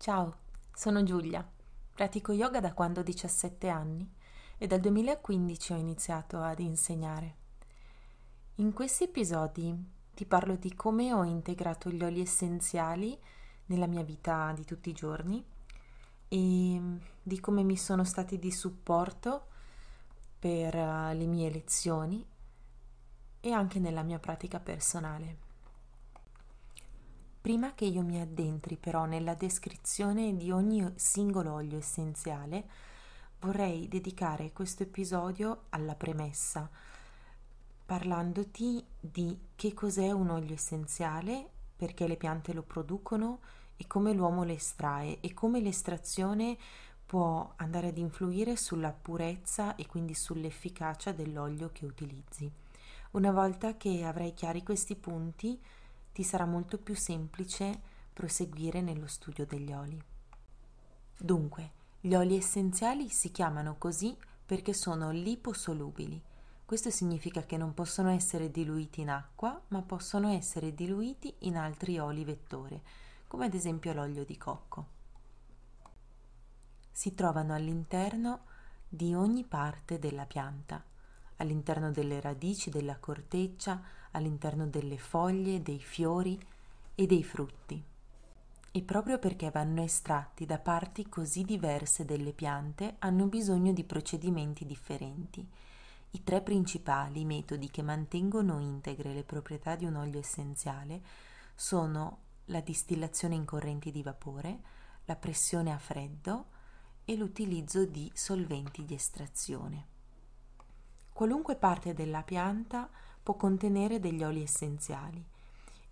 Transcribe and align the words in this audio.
Ciao, 0.00 0.34
sono 0.72 1.02
Giulia. 1.02 1.46
Pratico 1.92 2.32
yoga 2.32 2.58
da 2.58 2.72
quando 2.72 3.00
ho 3.00 3.02
17 3.02 3.68
anni 3.68 4.10
e 4.56 4.66
dal 4.66 4.80
2015 4.80 5.74
ho 5.74 5.76
iniziato 5.76 6.40
ad 6.40 6.58
insegnare. 6.60 7.34
In 8.54 8.72
questi 8.72 9.04
episodi 9.04 9.76
ti 10.14 10.24
parlo 10.24 10.56
di 10.56 10.74
come 10.74 11.12
ho 11.12 11.22
integrato 11.22 11.90
gli 11.90 12.02
oli 12.02 12.22
essenziali 12.22 13.14
nella 13.66 13.86
mia 13.86 14.02
vita 14.02 14.50
di 14.56 14.64
tutti 14.64 14.88
i 14.88 14.94
giorni 14.94 15.44
e 16.28 16.80
di 17.22 17.38
come 17.38 17.62
mi 17.62 17.76
sono 17.76 18.04
stati 18.04 18.38
di 18.38 18.50
supporto 18.50 19.48
per 20.38 20.76
eh, 20.76 21.14
le 21.14 21.26
mie 21.26 21.50
lezioni 21.50 22.26
e 23.38 23.52
anche 23.52 23.78
nella 23.78 24.02
mia 24.02 24.18
pratica 24.18 24.60
personale. 24.60 25.49
Prima 27.40 27.72
che 27.74 27.86
io 27.86 28.02
mi 28.02 28.20
addentri 28.20 28.76
però 28.76 29.06
nella 29.06 29.32
descrizione 29.32 30.36
di 30.36 30.50
ogni 30.50 30.86
singolo 30.96 31.54
olio 31.54 31.78
essenziale, 31.78 32.68
vorrei 33.40 33.88
dedicare 33.88 34.52
questo 34.52 34.82
episodio 34.82 35.62
alla 35.70 35.94
premessa, 35.94 36.68
parlandoti 37.86 38.84
di 39.00 39.38
che 39.56 39.72
cos'è 39.72 40.10
un 40.10 40.28
olio 40.28 40.52
essenziale, 40.52 41.48
perché 41.76 42.06
le 42.06 42.16
piante 42.16 42.52
lo 42.52 42.62
producono 42.62 43.38
e 43.78 43.86
come 43.86 44.12
l'uomo 44.12 44.42
le 44.42 44.52
estrae 44.52 45.20
e 45.20 45.32
come 45.32 45.60
l'estrazione 45.60 46.58
può 47.06 47.54
andare 47.56 47.88
ad 47.88 47.96
influire 47.96 48.54
sulla 48.54 48.92
purezza 48.92 49.76
e 49.76 49.86
quindi 49.86 50.12
sull'efficacia 50.12 51.12
dell'olio 51.12 51.70
che 51.72 51.86
utilizzi. 51.86 52.52
Una 53.12 53.32
volta 53.32 53.78
che 53.78 54.04
avrai 54.04 54.34
chiari 54.34 54.62
questi 54.62 54.94
punti, 54.94 55.58
ti 56.12 56.22
sarà 56.22 56.44
molto 56.44 56.78
più 56.78 56.94
semplice 56.94 57.80
proseguire 58.12 58.80
nello 58.80 59.06
studio 59.06 59.46
degli 59.46 59.72
oli. 59.72 60.02
Dunque, 61.16 61.72
gli 62.00 62.14
oli 62.14 62.36
essenziali 62.36 63.08
si 63.08 63.30
chiamano 63.30 63.76
così 63.76 64.16
perché 64.46 64.72
sono 64.72 65.10
liposolubili. 65.10 66.20
Questo 66.64 66.90
significa 66.90 67.42
che 67.42 67.56
non 67.56 67.74
possono 67.74 68.10
essere 68.10 68.50
diluiti 68.50 69.00
in 69.00 69.10
acqua, 69.10 69.60
ma 69.68 69.82
possono 69.82 70.30
essere 70.30 70.74
diluiti 70.74 71.34
in 71.40 71.56
altri 71.56 71.98
oli 71.98 72.24
vettore, 72.24 72.82
come 73.26 73.46
ad 73.46 73.54
esempio 73.54 73.92
l'olio 73.92 74.24
di 74.24 74.36
cocco. 74.36 74.86
Si 76.90 77.14
trovano 77.14 77.54
all'interno 77.54 78.44
di 78.88 79.14
ogni 79.14 79.44
parte 79.44 79.98
della 79.98 80.26
pianta, 80.26 80.82
all'interno 81.36 81.90
delle 81.90 82.20
radici, 82.20 82.70
della 82.70 82.98
corteccia, 82.98 83.82
all'interno 84.12 84.66
delle 84.66 84.98
foglie, 84.98 85.62
dei 85.62 85.80
fiori 85.80 86.38
e 86.94 87.06
dei 87.06 87.22
frutti. 87.22 87.82
E 88.72 88.82
proprio 88.82 89.18
perché 89.18 89.50
vanno 89.50 89.82
estratti 89.82 90.46
da 90.46 90.58
parti 90.58 91.08
così 91.08 91.42
diverse 91.42 92.04
delle 92.04 92.32
piante, 92.32 92.96
hanno 93.00 93.26
bisogno 93.26 93.72
di 93.72 93.84
procedimenti 93.84 94.64
differenti. 94.64 95.46
I 96.12 96.24
tre 96.24 96.40
principali 96.40 97.24
metodi 97.24 97.68
che 97.70 97.82
mantengono 97.82 98.58
integre 98.60 99.12
le 99.12 99.24
proprietà 99.24 99.76
di 99.76 99.84
un 99.84 99.96
olio 99.96 100.18
essenziale 100.18 101.02
sono 101.54 102.18
la 102.46 102.60
distillazione 102.60 103.34
in 103.34 103.44
correnti 103.44 103.90
di 103.90 104.02
vapore, 104.02 104.60
la 105.04 105.16
pressione 105.16 105.72
a 105.72 105.78
freddo 105.78 106.46
e 107.04 107.16
l'utilizzo 107.16 107.84
di 107.84 108.10
solventi 108.14 108.84
di 108.84 108.94
estrazione. 108.94 109.86
Qualunque 111.12 111.56
parte 111.56 111.92
della 111.92 112.22
pianta 112.22 112.88
può 113.30 113.34
contenere 113.36 114.00
degli 114.00 114.24
oli 114.24 114.42
essenziali 114.42 115.24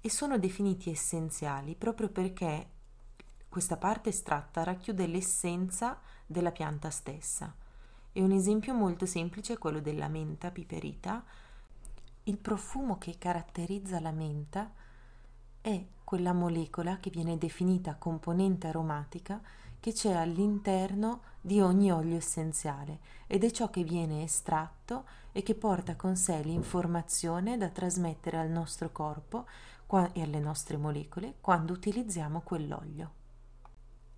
e 0.00 0.10
sono 0.10 0.38
definiti 0.38 0.90
essenziali 0.90 1.76
proprio 1.76 2.08
perché 2.08 2.70
questa 3.48 3.76
parte 3.76 4.08
estratta 4.08 4.64
racchiude 4.64 5.06
l'essenza 5.06 6.00
della 6.26 6.50
pianta 6.50 6.90
stessa. 6.90 7.54
E 8.12 8.22
un 8.22 8.32
esempio 8.32 8.74
molto 8.74 9.06
semplice 9.06 9.52
è 9.52 9.58
quello 9.58 9.80
della 9.80 10.08
menta 10.08 10.50
piperita. 10.50 11.24
Il 12.24 12.38
profumo 12.38 12.98
che 12.98 13.18
caratterizza 13.18 14.00
la 14.00 14.12
menta 14.12 14.72
è 15.60 15.84
quella 16.02 16.32
molecola 16.32 16.98
che 16.98 17.10
viene 17.10 17.38
definita 17.38 17.94
componente 17.94 18.66
aromatica 18.66 19.40
che 19.80 19.92
c'è 19.92 20.12
all'interno 20.12 21.22
di 21.40 21.60
ogni 21.60 21.90
olio 21.90 22.16
essenziale 22.16 22.98
ed 23.26 23.44
è 23.44 23.50
ciò 23.50 23.70
che 23.70 23.84
viene 23.84 24.22
estratto 24.22 25.04
e 25.32 25.42
che 25.42 25.54
porta 25.54 25.96
con 25.96 26.16
sé 26.16 26.42
l'informazione 26.42 27.56
da 27.56 27.68
trasmettere 27.68 28.38
al 28.38 28.50
nostro 28.50 28.90
corpo 28.90 29.46
e 30.12 30.22
alle 30.22 30.40
nostre 30.40 30.76
molecole 30.76 31.36
quando 31.40 31.72
utilizziamo 31.72 32.40
quell'olio. 32.42 33.12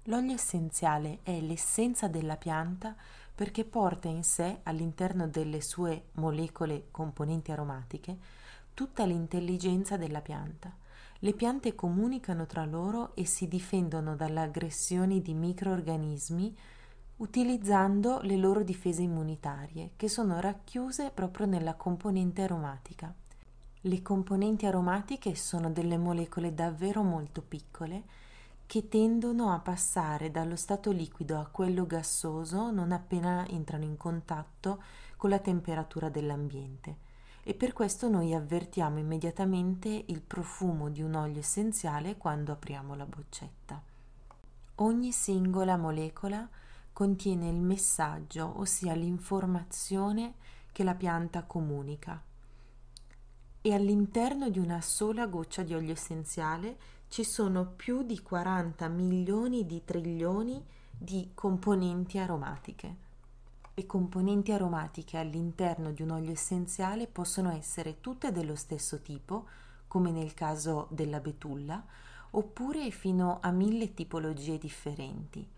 L'olio 0.05 0.33
essenziale 0.33 1.21
è 1.23 1.39
l'essenza 1.41 2.09
della 2.09 2.37
pianta 2.37 2.97
perché 3.35 3.65
porta 3.65 4.09
in 4.09 4.25
sé 4.25 4.61
all'interno 4.65 5.29
delle 5.29 5.61
sue 5.61 6.09
molecole 6.13 6.89
componenti 6.91 7.53
aromatiche 7.53 8.19
tutta 8.75 9.05
l'intelligenza 9.05 9.97
della 9.97 10.21
pianta 10.21 10.75
le 11.23 11.35
piante 11.35 11.75
comunicano 11.75 12.47
tra 12.47 12.65
loro 12.65 13.15
e 13.15 13.27
si 13.27 13.47
difendono 13.47 14.17
dalle 14.17 14.41
aggressioni 14.41 15.21
di 15.21 15.35
microorganismi 15.35 16.57
utilizzando 17.17 18.21
le 18.23 18.37
loro 18.37 18.63
difese 18.63 19.03
immunitarie, 19.03 19.91
che 19.97 20.09
sono 20.09 20.41
racchiuse 20.41 21.11
proprio 21.11 21.45
nella 21.45 21.75
componente 21.75 22.43
aromatica. 22.43 23.15
Le 23.83 24.03
componenti 24.03 24.65
aromatiche 24.65 25.35
sono 25.35 25.71
delle 25.71 25.99
molecole 25.99 26.55
davvero 26.55 27.03
molto 27.03 27.43
piccole 27.43 28.05
che 28.65 28.89
tendono 28.89 29.53
a 29.53 29.59
passare 29.59 30.31
dallo 30.31 30.57
stato 30.57 30.91
liquido 30.91 31.39
a 31.39 31.47
quello 31.47 31.87
gassoso 31.87 32.71
non 32.71 32.93
appena 32.93 33.47
entrano 33.49 33.85
in 33.85 33.97
contatto 33.97 34.83
con 35.17 35.29
la 35.29 35.41
temperatura 35.41 36.09
dell'ambiente 36.09 37.09
e 37.43 37.55
per 37.55 37.73
questo 37.73 38.09
noi 38.09 38.35
avvertiamo 38.35 38.99
immediatamente 38.99 40.05
il 40.07 40.21
profumo 40.21 40.91
di 40.91 41.03
un 41.03 41.15
olio 41.15 41.39
essenziale 41.39 42.17
quando 42.17 42.53
apriamo 42.53 42.95
la 42.95 43.07
boccetta. 43.07 43.83
Ogni 44.77 45.13
singola 45.13 45.77
molecola 45.77 46.49
contiene 46.93 47.49
il 47.49 47.61
messaggio, 47.61 48.59
ossia 48.59 48.95
l'informazione 48.95 50.35
che 50.73 50.85
la 50.85 50.95
pianta 50.95 51.45
comunica. 51.45 52.23
E 53.63 53.75
all'interno 53.75 54.49
di 54.49 54.59
una 54.59 54.81
sola 54.81 55.27
goccia 55.27 55.63
di 55.63 55.75
olio 55.75 55.93
essenziale 55.93 56.79
ci 57.09 57.25
sono 57.25 57.67
più 57.67 58.03
di 58.03 58.21
40 58.23 58.89
milioni 58.89 59.67
di 59.67 59.83
trilioni 59.85 60.65
di 60.91 61.31
componenti 61.35 62.19
aromatiche. 62.19 63.09
Le 63.81 63.87
componenti 63.87 64.53
aromatiche 64.53 65.17
all'interno 65.17 65.91
di 65.91 66.03
un 66.03 66.11
olio 66.11 66.33
essenziale 66.33 67.07
possono 67.07 67.51
essere 67.51 68.03
tutte 68.03 68.31
dello 68.31 68.55
stesso 68.55 69.01
tipo, 69.01 69.47
come 69.89 70.11
nel 70.11 70.35
caso 70.35 70.87
della 70.91 71.19
betulla, 71.19 71.83
oppure 72.33 72.91
fino 72.91 73.39
a 73.41 73.51
mille 73.51 73.95
tipologie 73.95 74.59
differenti. 74.59 75.49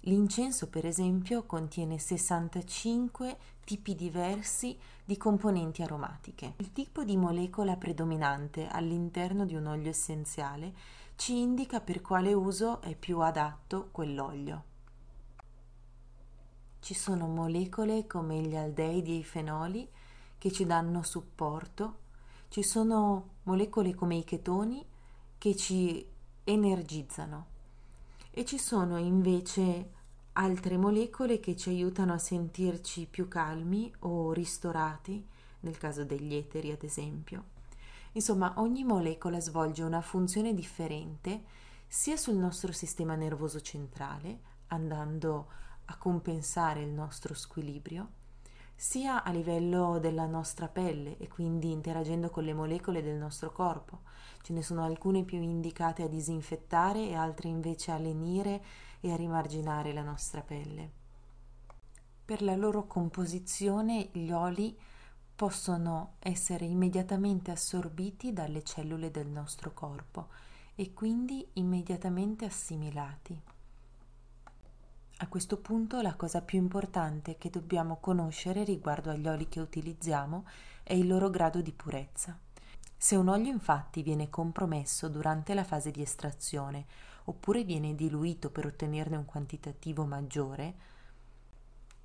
L'incenso, 0.00 0.68
per 0.68 0.84
esempio, 0.84 1.44
contiene 1.44 1.98
65 1.98 3.34
tipi 3.64 3.94
diversi 3.94 4.78
di 5.02 5.16
componenti 5.16 5.80
aromatiche. 5.80 6.52
Il 6.58 6.70
tipo 6.70 7.02
di 7.02 7.16
molecola 7.16 7.76
predominante 7.76 8.68
all'interno 8.68 9.46
di 9.46 9.54
un 9.54 9.64
olio 9.68 9.88
essenziale 9.88 10.74
ci 11.16 11.38
indica 11.38 11.80
per 11.80 12.02
quale 12.02 12.34
uso 12.34 12.82
è 12.82 12.94
più 12.94 13.20
adatto 13.20 13.88
quell'olio. 13.90 14.73
Ci 16.84 16.92
sono 16.92 17.28
molecole 17.28 18.06
come 18.06 18.42
gli 18.42 18.54
aldeidi 18.54 19.12
e 19.12 19.16
i 19.20 19.24
fenoli 19.24 19.88
che 20.36 20.52
ci 20.52 20.66
danno 20.66 21.02
supporto, 21.02 22.00
ci 22.48 22.62
sono 22.62 23.36
molecole 23.44 23.94
come 23.94 24.16
i 24.16 24.22
chetoni 24.24 24.84
che 25.38 25.56
ci 25.56 26.06
energizzano 26.44 27.46
e 28.30 28.44
ci 28.44 28.58
sono 28.58 28.98
invece 28.98 29.92
altre 30.32 30.76
molecole 30.76 31.40
che 31.40 31.56
ci 31.56 31.70
aiutano 31.70 32.12
a 32.12 32.18
sentirci 32.18 33.06
più 33.06 33.28
calmi 33.28 33.90
o 34.00 34.34
ristorati, 34.34 35.26
nel 35.60 35.78
caso 35.78 36.04
degli 36.04 36.34
eteri 36.34 36.70
ad 36.70 36.82
esempio. 36.82 37.44
Insomma, 38.12 38.56
ogni 38.58 38.84
molecola 38.84 39.40
svolge 39.40 39.82
una 39.82 40.02
funzione 40.02 40.52
differente 40.52 41.44
sia 41.86 42.18
sul 42.18 42.36
nostro 42.36 42.72
sistema 42.72 43.14
nervoso 43.14 43.62
centrale, 43.62 44.40
andando 44.66 45.46
a 45.48 45.63
a 45.86 45.96
compensare 45.96 46.82
il 46.82 46.90
nostro 46.90 47.34
squilibrio, 47.34 48.08
sia 48.74 49.22
a 49.22 49.30
livello 49.30 49.98
della 49.98 50.26
nostra 50.26 50.68
pelle 50.68 51.16
e 51.18 51.28
quindi 51.28 51.70
interagendo 51.70 52.30
con 52.30 52.44
le 52.44 52.54
molecole 52.54 53.02
del 53.02 53.16
nostro 53.16 53.52
corpo. 53.52 54.00
Ce 54.42 54.52
ne 54.52 54.62
sono 54.62 54.84
alcune 54.84 55.24
più 55.24 55.40
indicate 55.40 56.02
a 56.02 56.08
disinfettare 56.08 57.08
e 57.08 57.14
altre 57.14 57.48
invece 57.48 57.92
a 57.92 57.98
lenire 57.98 58.62
e 59.00 59.12
a 59.12 59.16
rimarginare 59.16 59.92
la 59.92 60.02
nostra 60.02 60.40
pelle. 60.40 60.90
Per 62.24 62.42
la 62.42 62.56
loro 62.56 62.86
composizione 62.86 64.08
gli 64.12 64.30
oli 64.30 64.76
possono 65.36 66.14
essere 66.20 66.64
immediatamente 66.64 67.50
assorbiti 67.50 68.32
dalle 68.32 68.62
cellule 68.62 69.10
del 69.10 69.26
nostro 69.26 69.72
corpo 69.72 70.28
e 70.74 70.92
quindi 70.92 71.46
immediatamente 71.54 72.44
assimilati. 72.44 73.53
A 75.24 75.28
questo 75.28 75.56
punto 75.56 76.02
la 76.02 76.16
cosa 76.16 76.42
più 76.42 76.58
importante 76.58 77.38
che 77.38 77.48
dobbiamo 77.48 77.96
conoscere 77.96 78.62
riguardo 78.62 79.08
agli 79.08 79.26
oli 79.26 79.48
che 79.48 79.58
utilizziamo 79.58 80.44
è 80.82 80.92
il 80.92 81.06
loro 81.06 81.30
grado 81.30 81.62
di 81.62 81.72
purezza. 81.72 82.38
Se 82.94 83.16
un 83.16 83.28
olio 83.28 83.50
infatti 83.50 84.02
viene 84.02 84.28
compromesso 84.28 85.08
durante 85.08 85.54
la 85.54 85.64
fase 85.64 85.90
di 85.90 86.02
estrazione 86.02 86.84
oppure 87.24 87.64
viene 87.64 87.94
diluito 87.94 88.50
per 88.50 88.66
ottenerne 88.66 89.16
un 89.16 89.24
quantitativo 89.24 90.04
maggiore, 90.04 90.74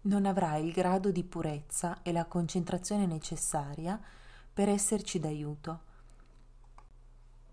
non 0.04 0.26
avrà 0.26 0.56
il 0.56 0.72
grado 0.72 1.12
di 1.12 1.26
purezza 1.26 2.02
e 2.02 2.14
la 2.14 2.24
concentrazione 2.24 3.06
necessaria 3.06 4.00
per 4.54 4.70
esserci 4.70 5.20
d'aiuto. 5.20 5.80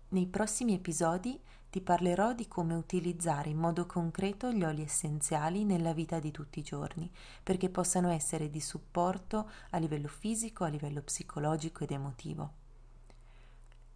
Nei 0.09 0.27
prossimi 0.27 0.75
episodi 0.75 1.37
ti 1.77 1.83
parlerò 1.83 2.33
di 2.33 2.47
come 2.47 2.73
utilizzare 2.73 3.51
in 3.51 3.57
modo 3.57 3.85
concreto 3.85 4.51
gli 4.51 4.63
oli 4.63 4.81
essenziali 4.81 5.63
nella 5.63 5.93
vita 5.93 6.19
di 6.19 6.31
tutti 6.31 6.57
i 6.57 6.63
giorni, 6.63 7.07
perché 7.43 7.69
possano 7.69 8.09
essere 8.09 8.49
di 8.49 8.59
supporto 8.59 9.47
a 9.69 9.77
livello 9.77 10.07
fisico, 10.07 10.63
a 10.63 10.69
livello 10.69 11.03
psicologico 11.03 11.83
ed 11.83 11.91
emotivo. 11.91 12.51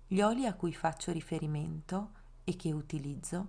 Gli 0.06 0.22
oli 0.22 0.46
a 0.46 0.54
cui 0.54 0.74
faccio 0.74 1.12
riferimento 1.12 2.12
e 2.44 2.56
che 2.56 2.72
utilizzo 2.72 3.48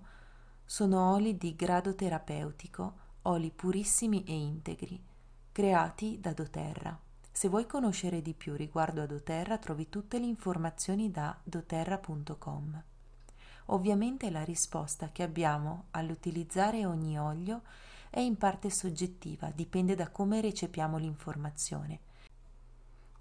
sono 0.65 1.13
oli 1.13 1.37
di 1.37 1.55
grado 1.55 1.93
terapeutico, 1.93 2.93
oli 3.23 3.51
purissimi 3.51 4.23
e 4.23 4.33
integri, 4.33 4.99
creati 5.51 6.19
da 6.19 6.33
doTERRA. 6.33 6.99
Se 7.31 7.49
vuoi 7.49 7.67
conoscere 7.67 8.23
di 8.23 8.33
più 8.33 8.55
riguardo 8.55 9.03
a 9.03 9.05
doTERRA 9.05 9.59
trovi 9.59 9.89
tutte 9.89 10.17
le 10.17 10.25
informazioni 10.25 11.11
da 11.11 11.37
doterra.com. 11.43 12.83
Ovviamente 13.67 14.29
la 14.29 14.43
risposta 14.43 15.09
che 15.11 15.23
abbiamo 15.23 15.85
all'utilizzare 15.91 16.85
ogni 16.85 17.17
olio 17.17 17.61
è 18.09 18.19
in 18.19 18.37
parte 18.37 18.69
soggettiva, 18.69 19.51
dipende 19.55 19.95
da 19.95 20.09
come 20.09 20.41
recepiamo 20.41 20.97
l'informazione, 20.97 21.99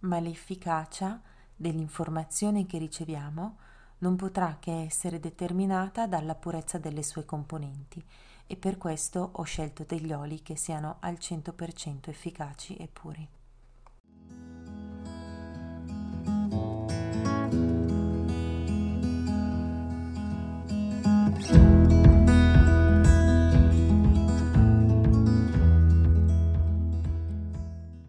ma 0.01 0.19
l'efficacia 0.19 1.21
dell'informazione 1.55 2.67
che 2.67 2.79
riceviamo 2.79 3.57
non 3.99 4.17
potrà 4.17 4.57
che 4.59 4.83
essere 4.83 5.21
determinata 5.21 6.07
dalla 6.07 6.35
purezza 6.35 6.79
delle 6.79 7.03
sue 7.03 7.25
componenti 7.25 8.05
e 8.47 8.57
per 8.57 8.77
questo 8.77 9.31
ho 9.33 9.43
scelto 9.45 9.85
degli 9.87 10.13
oli 10.13 10.43
che 10.43 10.57
siano 10.57 10.97
al 11.01 11.15
100% 11.15 12.09
efficaci 12.09 12.77
e 12.77 12.89
puri. 12.89 13.29